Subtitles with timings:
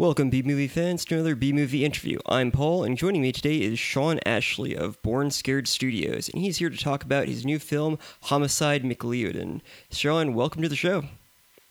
[0.00, 2.20] Welcome, B movie fans, to another B movie interview.
[2.24, 6.56] I'm Paul, and joining me today is Sean Ashley of Born Scared Studios, and he's
[6.56, 9.60] here to talk about his new film, Homicide McLeod.
[9.90, 11.04] Sean, welcome to the show.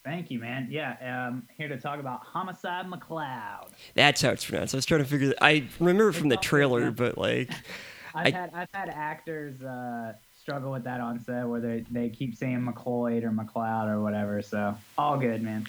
[0.06, 0.68] Thank you, man.
[0.70, 3.70] Yeah, um, here to talk about Homicide McLeod.
[3.96, 4.76] That's how it's pronounced.
[4.76, 5.30] I was trying to figure.
[5.30, 7.50] That, I remember from the trailer, but like,
[8.14, 12.10] I've I, had I've had actors uh, struggle with that on set where they they
[12.10, 14.44] keep saying McLeod or McLeod or whatever.
[14.44, 15.66] So all good, man.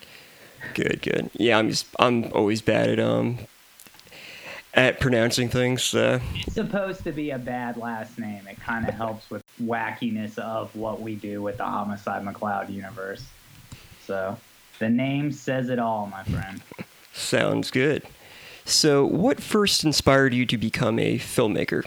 [0.74, 1.30] Good, good.
[1.34, 3.38] Yeah, I'm just I'm always bad at um
[4.74, 5.82] at pronouncing things.
[5.82, 6.20] So.
[6.34, 8.46] It's supposed to be a bad last name.
[8.46, 13.24] It kind of helps with wackiness of what we do with the Homicide McLeod universe.
[14.06, 14.36] So
[14.78, 16.62] the name says it all, my friend.
[17.12, 18.02] Sounds good.
[18.64, 21.84] So, what first inspired you to become a filmmaker?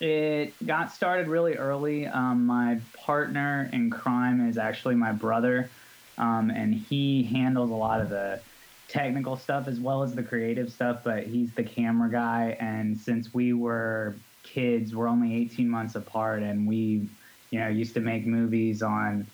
[0.00, 2.06] It got started really early.
[2.06, 5.70] Um, my partner in crime is actually my brother
[6.20, 8.40] um, and he handles a lot of the
[8.86, 11.00] technical stuff as well as the creative stuff.
[11.02, 16.42] But he's the camera guy, and since we were kids, we're only 18 months apart,
[16.42, 17.08] and we,
[17.50, 19.26] you know, used to make movies on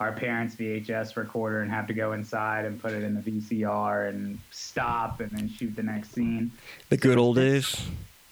[0.00, 4.08] our parents' VHS recorder and have to go inside and put it in the VCR
[4.08, 6.50] and stop and then shoot the next scene.
[6.88, 7.86] The good old days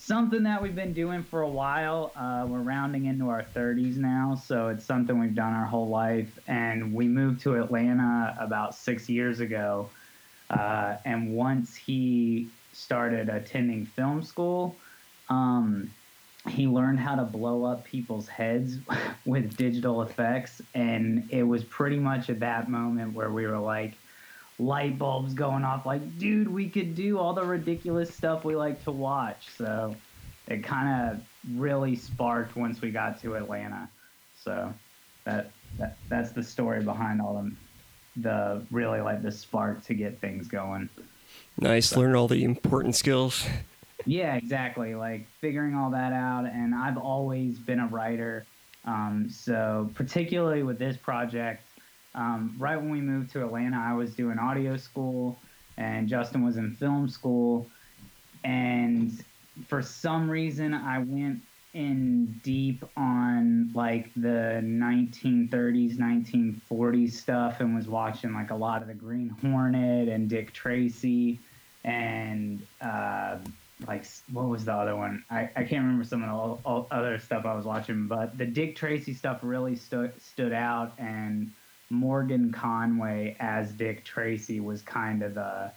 [0.08, 2.10] something that we've been doing for a while.
[2.16, 6.38] Uh, we're rounding into our 30s now, so it's something we've done our whole life.
[6.48, 9.90] And we moved to Atlanta about six years ago.
[10.48, 14.76] Uh, and once he started attending film school,
[15.28, 15.90] um,
[16.48, 18.78] he learned how to blow up people's heads
[19.26, 20.62] with digital effects.
[20.74, 23.92] And it was pretty much at that moment where we were like,
[24.58, 25.86] light bulbs going off.
[25.86, 29.48] Like dude we could do all the ridiculous stuff we like to watch.
[29.56, 29.94] So
[30.48, 31.20] it kind of
[31.58, 33.88] really sparked once we got to atlanta.
[34.42, 34.72] So
[35.24, 37.56] that, that that's the story behind all them
[38.16, 40.88] the really like the spark to get things going.
[41.60, 41.90] Nice.
[41.90, 43.46] So, learn all the important skills.
[44.06, 44.94] Yeah exactly.
[44.94, 46.46] Like figuring all that out.
[46.46, 48.44] And i've always been a writer.
[48.84, 51.67] Um, so particularly with this project
[52.18, 55.38] um, right when we moved to Atlanta, I was doing audio school,
[55.76, 57.68] and Justin was in film school.
[58.42, 59.24] And
[59.68, 61.42] for some reason, I went
[61.74, 68.88] in deep on like the 1930s, 1940s stuff and was watching like a lot of
[68.88, 71.38] the Green Hornet and Dick Tracy
[71.84, 73.36] and uh,
[73.86, 75.22] like what was the other one?
[75.30, 78.74] I, I can't remember some of the other stuff I was watching, but the Dick
[78.74, 81.52] Tracy stuff really stood stood out and
[81.90, 85.72] Morgan Conway as Dick Tracy was kind of the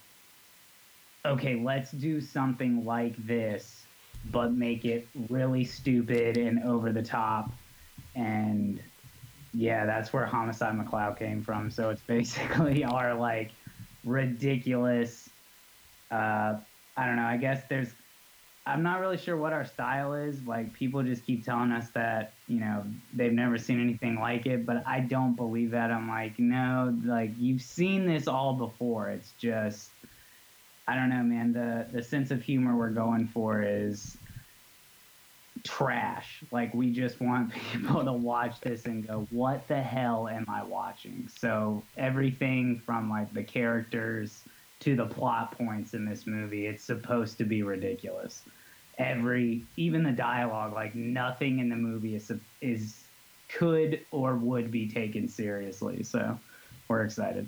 [1.25, 3.83] okay, let's do something like this,
[4.31, 7.51] but make it really stupid and over the top.
[8.15, 8.81] And
[9.53, 11.69] yeah, that's where Homicide McLeod came from.
[11.69, 13.51] So it's basically our like
[14.03, 15.29] ridiculous.
[16.09, 16.55] Uh,
[16.97, 17.25] I don't know.
[17.25, 17.89] I guess there's
[18.65, 20.43] I'm not really sure what our style is.
[20.43, 24.65] Like people just keep telling us that you know they've never seen anything like it,
[24.65, 25.91] but I don't believe that.
[25.91, 29.09] I'm like, no, like you've seen this all before.
[29.09, 29.99] It's just
[30.87, 31.53] I don't know, man.
[31.53, 34.17] The the sense of humor we're going for is
[35.63, 36.43] trash.
[36.51, 40.63] Like we just want people to watch this and go, "What the hell am I
[40.63, 44.45] watching?" So everything from like the characters
[44.81, 46.67] to the plot points in this movie.
[46.67, 48.43] It's supposed to be ridiculous.
[48.97, 52.31] Every, even the dialogue, like nothing in the movie is
[52.61, 53.03] is
[53.47, 56.03] could or would be taken seriously.
[56.03, 56.37] So
[56.87, 57.47] we're excited.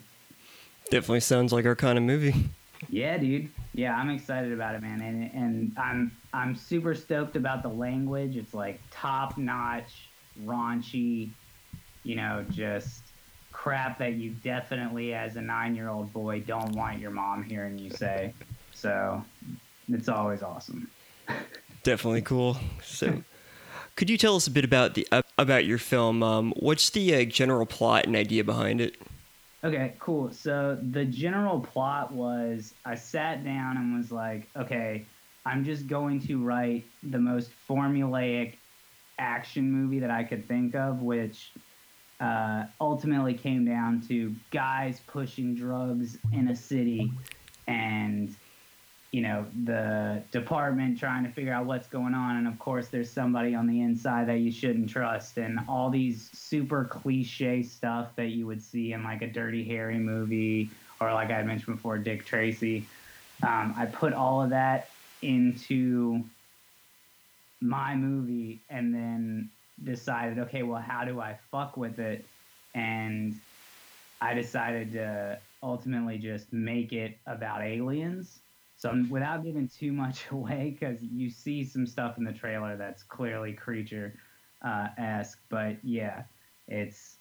[0.89, 2.49] Definitely sounds like our kind of movie.
[2.89, 3.49] Yeah, dude.
[3.73, 8.35] Yeah, I'm excited about it, man, and and I'm I'm super stoked about the language.
[8.35, 10.09] It's like top notch,
[10.43, 11.29] raunchy,
[12.03, 13.03] you know, just
[13.53, 17.77] crap that you definitely, as a nine year old boy, don't want your mom hearing
[17.77, 18.33] you say.
[18.73, 19.23] So
[19.87, 20.89] it's always awesome.
[21.83, 22.57] definitely cool.
[22.83, 23.23] So,
[23.95, 26.23] could you tell us a bit about the uh, about your film?
[26.23, 28.97] Um, what's the uh, general plot and idea behind it?
[29.63, 30.29] Okay, cool.
[30.31, 35.05] So the general plot was I sat down and was like, okay,
[35.45, 38.55] I'm just going to write the most formulaic
[39.19, 41.51] action movie that I could think of, which
[42.19, 47.11] uh, ultimately came down to guys pushing drugs in a city
[47.67, 48.35] and
[49.11, 52.37] you know the department trying to figure out what's going on.
[52.37, 55.37] And of course there's somebody on the inside that you shouldn't trust.
[55.37, 59.99] And all these super cliche stuff that you would see in like a dirty harry
[59.99, 60.69] movie
[60.99, 62.85] or like i mentioned before dick tracy.
[63.43, 64.89] Um, i put all of that
[65.21, 66.23] into
[67.61, 69.49] my movie and then
[69.83, 72.25] decided, okay, well, how do I fuck with it?
[72.73, 73.39] And
[74.21, 78.39] I decided to ultimately just make it about aliens.
[78.77, 82.75] So I'm, without giving too much away, because you see some stuff in the trailer
[82.75, 84.13] that's clearly creature
[84.63, 86.23] uh, esque, but yeah,
[86.67, 87.17] it's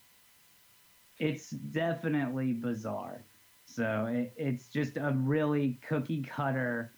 [1.19, 3.23] it's definitely bizarre.
[3.65, 6.91] So it, it's just a really cookie cutter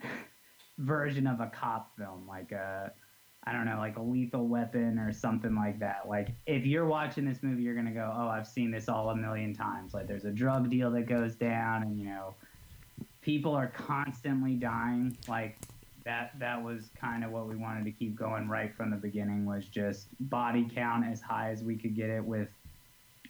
[0.78, 2.92] version of a cop film, like a
[3.44, 6.08] I don't know, like a lethal weapon or something like that.
[6.08, 9.16] Like if you're watching this movie, you're gonna go, Oh, I've seen this all a
[9.16, 9.94] million times.
[9.94, 12.34] Like there's a drug deal that goes down and you know,
[13.20, 15.16] people are constantly dying.
[15.28, 15.56] Like
[16.04, 19.44] that that was kind of what we wanted to keep going right from the beginning
[19.44, 22.48] was just body count as high as we could get it with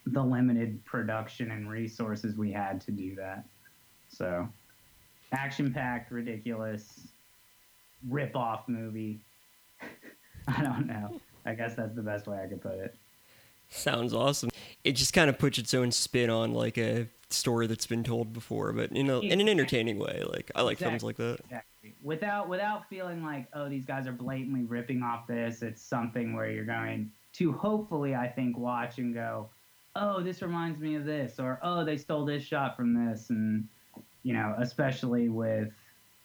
[0.07, 3.45] the limited production and resources we had to do that.
[4.09, 4.47] So
[5.31, 7.07] action packed, ridiculous,
[8.09, 9.21] rip off movie
[10.57, 11.19] I don't know.
[11.45, 12.95] I guess that's the best way I could put it.
[13.69, 14.49] Sounds awesome.
[14.83, 18.31] It just kind of puts its own spin on like a story that's been told
[18.31, 20.23] before, but you know, in an entertaining way.
[20.25, 20.91] Like I like exactly.
[20.91, 21.39] films like that.
[21.45, 21.95] Exactly.
[22.03, 25.61] Without without feeling like, oh, these guys are blatantly ripping off this.
[25.61, 29.49] It's something where you're going to hopefully, I think, watch and go,
[29.95, 33.67] oh, this reminds me of this, or oh, they stole this shot from this, and
[34.23, 35.69] you know, especially with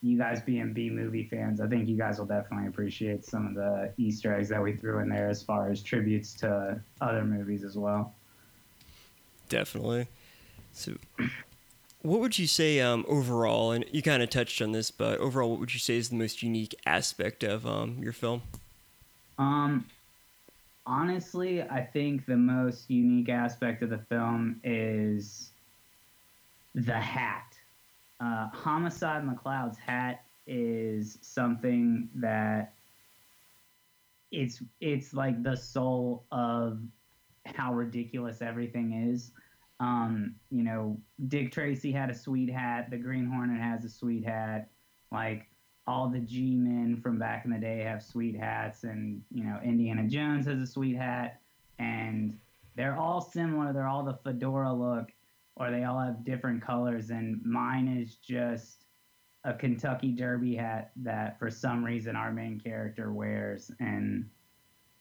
[0.01, 3.55] you guys being B movie fans, I think you guys will definitely appreciate some of
[3.55, 7.63] the Easter eggs that we threw in there as far as tributes to other movies
[7.63, 8.13] as well.
[9.49, 10.07] Definitely.
[10.71, 10.93] So,
[12.01, 13.71] what would you say um, overall?
[13.71, 16.15] And you kind of touched on this, but overall, what would you say is the
[16.15, 18.43] most unique aspect of um, your film?
[19.37, 19.85] Um,
[20.85, 25.49] honestly, I think the most unique aspect of the film is
[26.75, 27.48] the hat
[28.19, 32.73] uh, Homicide McCloud's hat is something that
[34.31, 36.79] it's it's like the soul of
[37.45, 39.31] how ridiculous everything is.
[39.79, 42.89] Um, you know, Dick Tracy had a sweet hat.
[42.91, 44.69] The Green Hornet has a sweet hat.
[45.11, 45.47] Like
[45.87, 49.59] all the G men from back in the day have sweet hats, and you know,
[49.63, 51.39] Indiana Jones has a sweet hat,
[51.79, 52.37] and
[52.75, 53.73] they're all similar.
[53.73, 55.11] They're all the fedora look,
[55.59, 58.85] or they all have different colors, and mine is just
[59.43, 64.29] a Kentucky Derby hat that for some reason our main character wears, and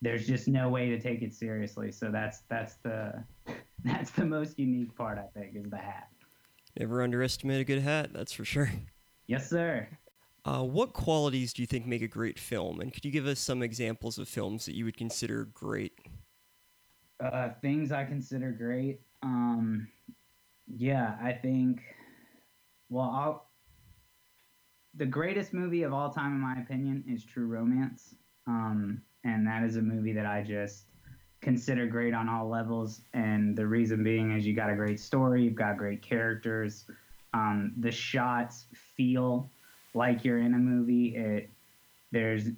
[0.02, 1.92] there's just no way to take it seriously.
[1.92, 3.24] So that's that's the
[3.84, 6.08] that's the most unique part I think is the hat.
[6.78, 8.70] Never underestimate a good hat, that's for sure.
[9.26, 9.88] Yes, sir.
[10.44, 12.80] Uh, what qualities do you think make a great film?
[12.80, 15.92] And could you give us some examples of films that you would consider great?
[17.22, 19.00] Uh, things I consider great.
[19.22, 19.88] Um,
[20.76, 21.82] yeah, I think.
[22.90, 23.48] Well, I'll,
[24.94, 28.14] the greatest movie of all time, in my opinion, is True Romance,
[28.46, 30.86] um, and that is a movie that I just
[31.40, 33.02] consider great on all levels.
[33.12, 36.86] And the reason being is you got a great story, you've got great characters,
[37.34, 39.50] um, the shots feel
[39.94, 41.16] like you're in a movie.
[41.16, 41.50] It
[42.10, 42.48] there's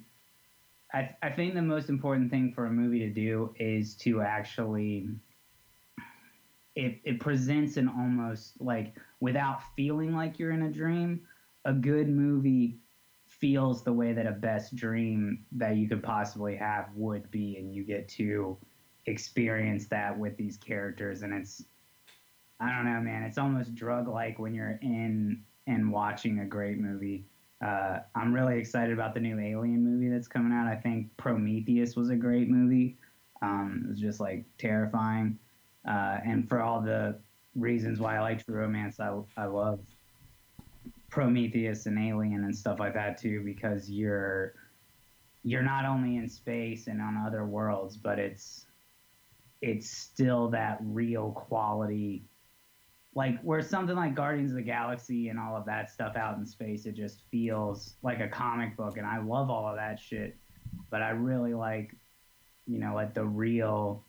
[0.93, 5.09] I, I think the most important thing for a movie to do is to actually
[6.75, 11.21] it, it presents an almost like without feeling like you're in a dream
[11.65, 12.79] a good movie
[13.27, 17.73] feels the way that a best dream that you could possibly have would be and
[17.73, 18.57] you get to
[19.05, 21.65] experience that with these characters and it's
[22.59, 26.79] i don't know man it's almost drug like when you're in and watching a great
[26.79, 27.25] movie.
[27.63, 30.67] Uh, i'm really excited about the new alien movie that's coming out.
[30.67, 32.97] I think prometheus was a great movie.
[33.43, 35.37] Um, it was just like terrifying
[35.87, 37.19] uh, and for all the
[37.55, 39.79] reasons why I like True Romance, I, I love
[41.09, 44.53] Prometheus and Alien and stuff like that too, because you're
[45.43, 48.67] you're not only in space and on other worlds, but it's
[49.61, 52.23] it's still that real quality
[53.13, 56.45] like where something like Guardians of the Galaxy and all of that stuff out in
[56.45, 60.37] space, it just feels like a comic book, and I love all of that shit.
[60.89, 61.93] But I really like,
[62.65, 64.05] you know, like the real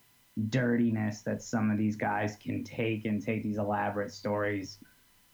[0.49, 4.79] dirtiness that some of these guys can take and take these elaborate stories,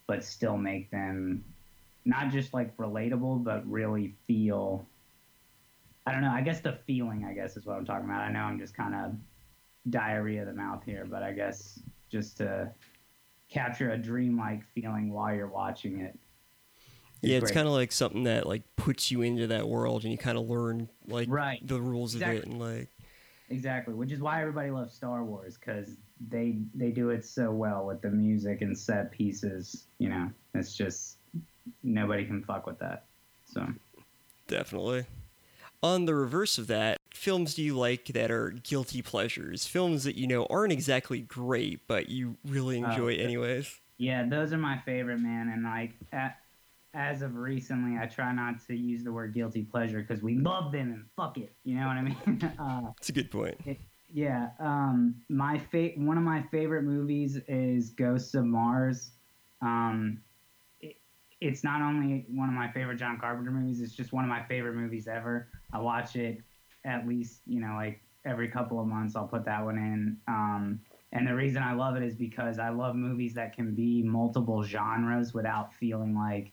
[0.07, 1.43] but still make them
[2.05, 4.85] not just like relatable, but really feel.
[6.05, 6.31] I don't know.
[6.31, 8.21] I guess the feeling, I guess, is what I'm talking about.
[8.21, 9.15] I know I'm just kind of
[9.89, 11.79] diarrhea of the mouth here, but I guess
[12.09, 12.71] just to
[13.49, 16.17] capture a dreamlike feeling while you're watching it.
[17.21, 20.17] Yeah, it's kind of like something that like puts you into that world, and you
[20.17, 21.65] kind of learn like right.
[21.65, 22.37] the rules exactly.
[22.37, 22.89] of it, and like
[23.49, 25.97] Exactly, which is why everybody loves Star Wars because
[26.29, 29.87] they they do it so well with the music and set pieces.
[29.97, 31.17] You know, it's just
[31.83, 33.05] nobody can fuck with that.
[33.45, 33.65] So
[34.47, 35.05] definitely.
[35.81, 39.65] On the reverse of that, films do you like that are guilty pleasures?
[39.65, 43.79] Films that you know aren't exactly great, but you really oh, enjoy uh, anyways.
[43.97, 45.49] Yeah, those are my favorite, man.
[45.49, 46.37] And like, at,
[46.93, 50.71] as of recently, I try not to use the word guilty pleasure because we love
[50.71, 51.53] them and fuck it.
[51.63, 52.53] You know what I mean?
[52.59, 53.55] uh, That's a good point.
[53.65, 53.79] it,
[54.11, 54.49] yeah.
[54.59, 59.11] Um, my fa- one of my favorite movies is Ghosts of Mars.
[59.61, 60.21] Um,
[60.81, 60.95] it,
[61.41, 64.41] it's not only one of my favorite John Carpenter movies; it's just one of my
[64.43, 65.49] favorite movies ever.
[65.71, 66.41] I watch it
[66.85, 69.15] at least, you know, like every couple of months.
[69.15, 70.17] I'll put that one in.
[70.27, 70.79] Um,
[71.11, 74.63] and the reason I love it is because I love movies that can be multiple
[74.63, 76.51] genres without feeling like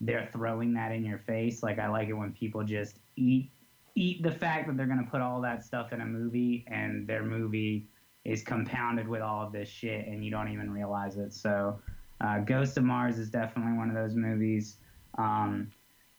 [0.00, 1.62] they're throwing that in your face.
[1.62, 3.50] Like I like it when people just eat
[3.96, 7.06] eat the fact that they're going to put all that stuff in a movie and
[7.06, 7.88] their movie
[8.26, 11.32] is compounded with all of this shit and you don't even realize it.
[11.32, 11.80] So,
[12.20, 14.76] uh, Ghost of Mars is definitely one of those movies.
[15.16, 15.70] Um,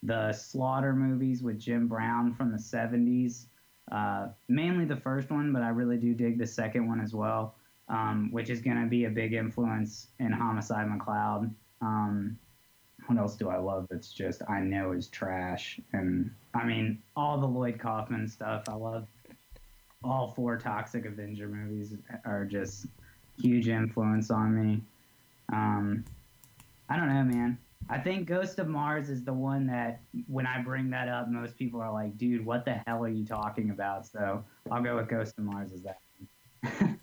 [0.03, 3.45] the Slaughter movies with Jim Brown from the 70s,
[3.91, 7.55] uh, mainly the first one, but I really do dig the second one as well,
[7.89, 11.53] um, which is going to be a big influence in Homicide McCloud.
[11.81, 12.37] Um,
[13.07, 15.79] what else do I love that's just I know is trash?
[15.93, 18.63] And I mean, all the Lloyd Kaufman stuff.
[18.67, 19.07] I love
[20.03, 21.95] all four Toxic Avenger movies
[22.25, 22.87] are just
[23.41, 24.81] huge influence on me.
[25.51, 26.03] Um,
[26.89, 27.57] I don't know, man.
[27.89, 31.57] I think Ghost of Mars is the one that when I bring that up, most
[31.57, 35.07] people are like, "Dude, what the hell are you talking about?" So I'll go with
[35.07, 35.99] Ghost of Mars as that.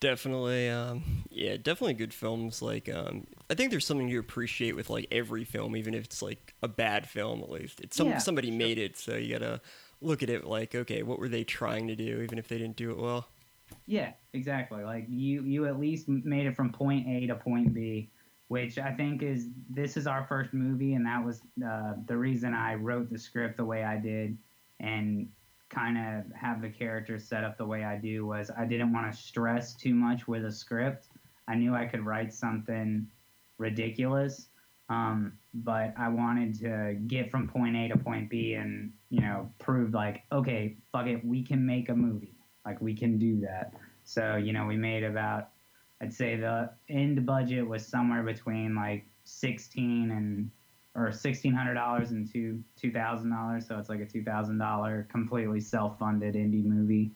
[0.00, 2.62] Definitely, um, yeah, definitely good films.
[2.62, 6.22] Like, um, I think there's something you appreciate with like every film, even if it's
[6.22, 7.40] like a bad film.
[7.42, 8.52] At least it's some Yeah, somebody sure.
[8.52, 9.60] made it, so you gotta
[10.00, 12.76] look at it like, okay, what were they trying to do, even if they didn't
[12.76, 13.26] do it well.
[13.86, 14.84] Yeah, exactly.
[14.84, 18.10] Like you, you at least made it from point A to point B,
[18.48, 22.54] which I think is this is our first movie, and that was uh, the reason
[22.54, 24.36] I wrote the script the way I did,
[24.80, 25.28] and
[25.70, 28.26] kind of have the characters set up the way I do.
[28.26, 31.08] Was I didn't want to stress too much with a script.
[31.46, 33.06] I knew I could write something
[33.58, 34.48] ridiculous,
[34.88, 39.50] um, but I wanted to get from point A to point B, and you know,
[39.58, 42.34] prove like, okay, fuck it, we can make a movie.
[42.64, 43.74] Like we can do that.
[44.04, 45.48] So you know, we made about,
[46.02, 50.50] I'd say the end budget was somewhere between like sixteen and
[50.98, 53.66] or sixteen hundred dollars and two two thousand dollars.
[53.66, 57.10] So it's like a two thousand dollar completely self funded indie movie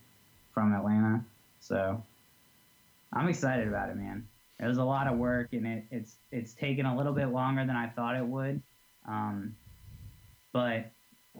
[0.54, 1.24] from Atlanta.
[1.60, 2.02] So
[3.12, 4.26] I'm excited about it, man.
[4.60, 7.66] It was a lot of work, and it, it's it's taken a little bit longer
[7.66, 8.62] than I thought it would,
[9.08, 9.56] um,
[10.52, 10.90] but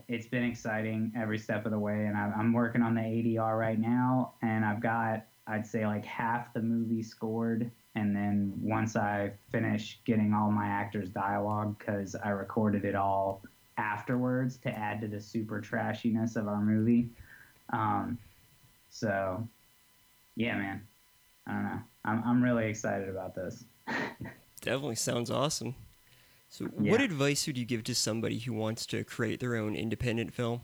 [0.09, 2.07] it's been exciting every step of the way.
[2.07, 6.05] And I, I'm working on the ADR right now, and I've got I'd say like
[6.05, 12.15] half the movie scored, and then once I finish getting all my actors' dialogue, because
[12.15, 13.43] I recorded it all
[13.79, 17.11] afterwards to add to the super trashiness of our movie.
[17.73, 18.19] Um,
[18.91, 19.47] so,
[20.37, 20.83] yeah, man.
[21.47, 21.81] I don't know.
[22.05, 23.65] I'm I'm really excited about this.
[24.61, 25.75] Definitely sounds awesome.
[26.49, 26.93] So, Yeah.
[26.93, 30.63] what advice would you give to somebody who wants to create their own independent film?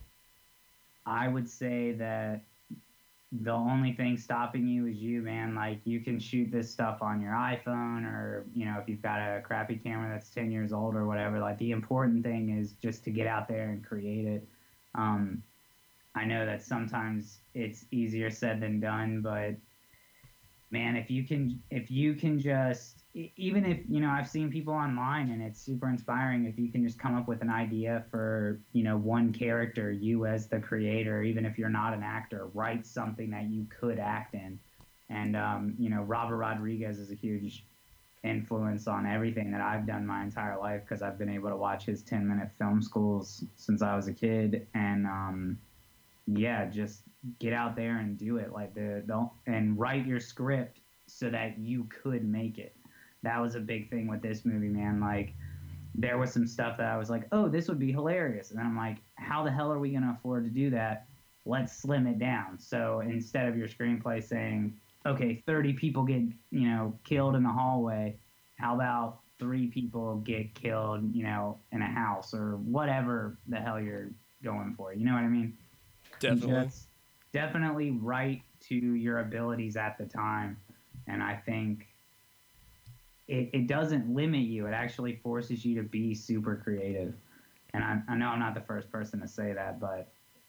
[1.06, 2.42] I would say that
[3.30, 5.54] the only thing stopping you is you, man.
[5.54, 9.18] Like you can shoot this stuff on your iPhone or, you know, if you've got
[9.18, 11.38] a crappy camera that's 10 years old or whatever.
[11.38, 14.49] Like the important thing is just to get out there and create it.
[14.94, 15.42] Um,
[16.14, 19.56] I know that sometimes it's easier said than done, but
[20.70, 24.75] man, if you can, if you can just, even if you know, I've seen people
[24.75, 26.45] online and it's super inspiring.
[26.45, 30.27] If you can just come up with an idea for you know one character, you
[30.27, 34.35] as the creator, even if you're not an actor, write something that you could act
[34.35, 34.59] in.
[35.11, 37.65] And um, you know, Robert Rodriguez is a huge
[38.25, 41.85] influence on everything that I've done my entire life because I've been able to watch
[41.85, 44.67] his 10 minute film schools since I was a kid.
[44.75, 45.59] And um,
[46.27, 47.03] yeah, just
[47.38, 48.53] get out there and do it.
[48.53, 52.75] Like the, the and write your script so that you could make it.
[53.23, 55.01] That was a big thing with this movie, man.
[55.01, 55.35] Like
[55.95, 58.51] there was some stuff that I was like, oh, this would be hilarious.
[58.51, 61.07] And then I'm like, how the hell are we going to afford to do that?
[61.45, 62.59] Let's slim it down.
[62.59, 67.49] So instead of your screenplay saying, okay, 30 people get, you know, killed in the
[67.49, 68.17] hallway,
[68.57, 73.81] how about three people get killed, you know, in a house or whatever the hell
[73.81, 74.11] you're
[74.45, 74.93] going for?
[74.93, 75.57] You know what I mean?
[76.21, 76.65] Definitely.
[76.65, 76.89] Just
[77.33, 80.57] definitely write to your abilities at the time.
[81.07, 81.87] And I think
[83.28, 84.66] it, it doesn't limit you.
[84.66, 87.14] It actually forces you to be super creative.
[87.75, 90.08] And I, I know I'm not the first person to say that, but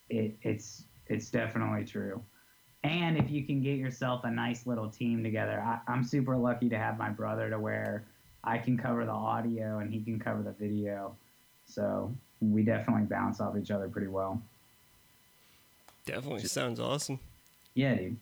[0.09, 2.23] it, it's it's definitely true.
[2.83, 6.69] And if you can get yourself a nice little team together, I, I'm super lucky
[6.69, 8.05] to have my brother to where
[8.43, 11.15] I can cover the audio and he can cover the video.
[11.65, 14.41] So we definitely bounce off each other pretty well.
[16.05, 17.19] Definitely sounds awesome.
[17.73, 18.17] Yeah, dude.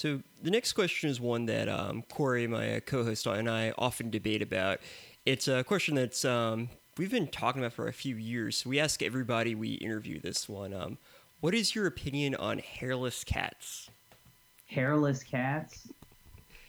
[0.00, 4.08] So the next question is one that um, Corey, my uh, co-host, and I often
[4.08, 4.80] debate about.
[5.26, 8.64] It's a question that's um, we've been talking about for a few years.
[8.64, 10.72] We ask everybody we interview this one.
[10.72, 10.96] Um,
[11.40, 13.90] what is your opinion on hairless cats?
[14.68, 15.88] Hairless cats.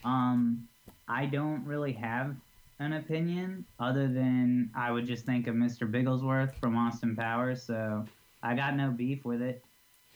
[0.03, 0.67] Um,
[1.07, 2.35] I don't really have
[2.79, 5.89] an opinion other than I would just think of Mr.
[5.89, 7.63] Bigglesworth from Austin Powers.
[7.63, 8.03] So
[8.43, 9.63] I got no beef with it.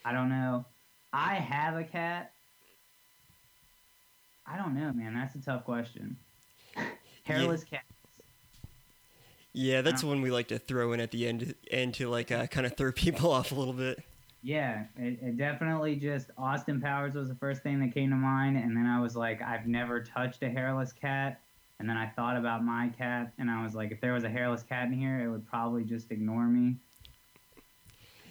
[0.04, 0.66] I don't know.
[1.14, 2.34] I have a cat.
[4.48, 5.14] I don't know, man.
[5.14, 6.18] That's a tough question.
[7.24, 7.80] Hairless yeah.
[7.80, 7.96] cats.
[9.58, 12.46] Yeah, that's one we like to throw in at the end, end to like uh,
[12.48, 14.04] kind of throw people off a little bit.
[14.44, 18.58] Yeah, it, it, definitely just Austin Powers was the first thing that came to mind,
[18.58, 21.40] and then I was like, I've never touched a hairless cat,
[21.80, 24.30] and then I thought about my cat, and I was like, if there was a
[24.30, 26.76] hairless cat in here, it would probably just ignore me.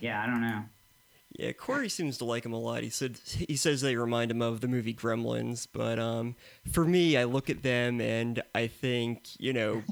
[0.01, 0.63] Yeah, I don't know.
[1.37, 2.85] Yeah, Corey seems to like him a lot.
[2.85, 6.37] He said he says they remind him of the movie Gremlins, but um,
[6.71, 9.83] for me, I look at them and I think, you know,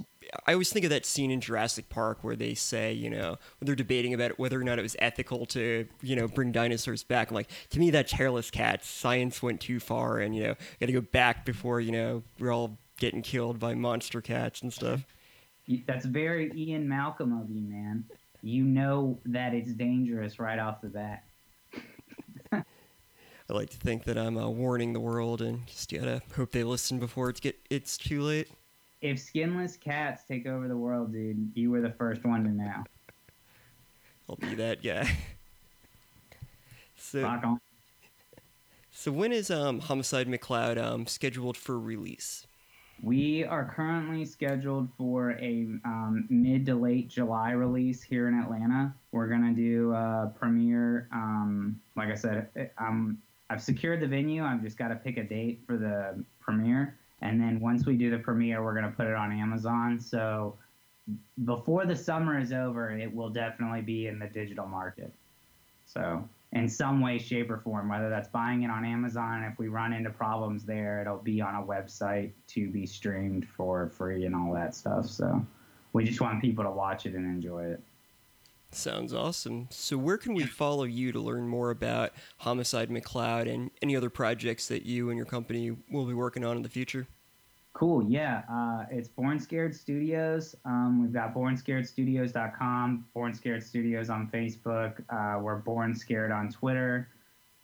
[0.46, 3.66] I always think of that scene in Jurassic Park where they say, you know, when
[3.66, 7.30] they're debating about whether or not it was ethical to, you know, bring dinosaurs back.
[7.30, 8.88] I'm like, to me, that's hairless cats.
[8.88, 12.52] Science went too far, and you know, got to go back before you know we're
[12.52, 15.04] all getting killed by monster cats and stuff.
[15.86, 18.04] That's very Ian Malcolm of you, man.
[18.42, 21.24] You know that it's dangerous right off the bat.
[23.52, 26.64] I like to think that I'm uh, warning the world, and just gotta hope they
[26.64, 28.48] listen before it's get it's too late
[29.02, 32.84] if skinless cats take over the world, dude, you were the first one to know.
[34.30, 35.16] I'll be that guy.
[36.96, 37.60] so, Rock on.
[38.92, 42.46] So when is um, Homicide McCloud um, scheduled for release?
[43.02, 48.94] We are currently scheduled for a um, mid to late July release here in Atlanta.
[49.10, 51.08] We're gonna do a premiere.
[51.12, 53.18] Um, like I said, I'm,
[53.52, 54.42] I've secured the venue.
[54.44, 56.96] I've just got to pick a date for the premiere.
[57.20, 60.00] And then once we do the premiere, we're going to put it on Amazon.
[60.00, 60.56] So
[61.44, 65.12] before the summer is over, it will definitely be in the digital market.
[65.84, 69.68] So in some way, shape, or form, whether that's buying it on Amazon, if we
[69.68, 74.34] run into problems there, it'll be on a website to be streamed for free and
[74.34, 75.06] all that stuff.
[75.06, 75.44] So
[75.92, 77.80] we just want people to watch it and enjoy it.
[78.74, 79.68] Sounds awesome.
[79.70, 84.08] So, where can we follow you to learn more about Homicide McCloud and any other
[84.08, 87.06] projects that you and your company will be working on in the future?
[87.74, 88.04] Cool.
[88.04, 88.42] Yeah.
[88.50, 90.54] Uh, it's Born Scared Studios.
[90.64, 95.02] Um, we've got bornscaredstudios.com, Born Scared Studios on Facebook.
[95.10, 97.08] Uh, we're Born Scared on Twitter.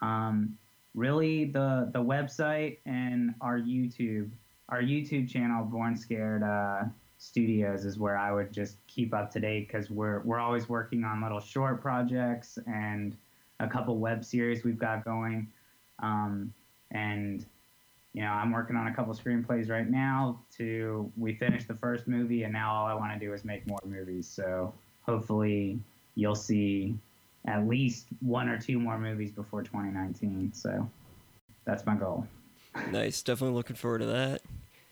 [0.03, 0.57] Um,
[0.95, 4.31] really, the the website and our YouTube,
[4.69, 6.43] our YouTube channel, Born Scared.
[6.43, 6.85] Uh,
[7.19, 11.05] studios is where I would just keep up to date because we're we're always working
[11.05, 13.17] on little short projects and
[13.61, 15.49] a couple web series we've got going.
[15.99, 16.55] Um,
[16.93, 17.45] and
[18.15, 20.41] you know, I'm working on a couple screenplays right now.
[20.57, 23.67] To we finished the first movie, and now all I want to do is make
[23.67, 24.27] more movies.
[24.27, 25.79] So hopefully,
[26.15, 26.97] you'll see
[27.47, 30.53] at least one or two more movies before 2019.
[30.53, 30.89] So
[31.65, 32.27] that's my goal.
[32.93, 33.23] Nice.
[33.23, 34.43] Definitely looking forward to that.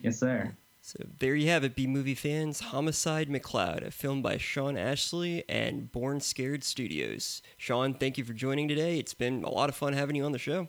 [0.01, 0.53] Yes, sir.
[0.87, 2.61] So there you have it, B movie fans.
[2.61, 7.43] Homicide McCloud, a film by Sean Ashley and Born Scared Studios.
[7.57, 9.01] Sean, thank you for joining today.
[9.01, 10.69] It's been a lot of fun having you on the show.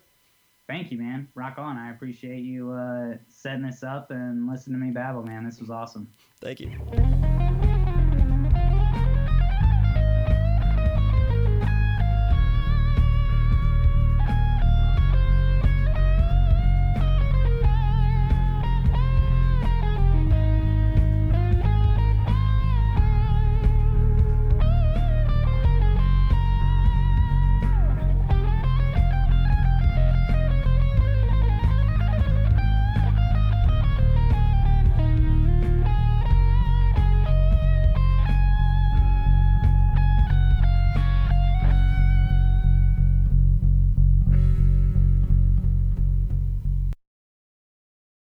[0.66, 1.28] Thank you, man.
[1.36, 1.78] Rock on.
[1.78, 5.46] I appreciate you uh, setting this up and listening to me babble, man.
[5.46, 6.10] This was awesome.
[6.42, 6.72] Thank you.